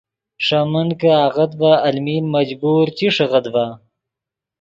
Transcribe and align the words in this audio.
ݰے 0.45 0.59
من 0.71 0.87
کہ 0.99 1.09
آغت 1.25 1.51
ڤے 1.59 1.73
المین 1.87 2.23
مجبور 2.33 2.85
چی 2.97 3.07
ݰیغیت 3.15 3.45
ڤے 3.53 3.67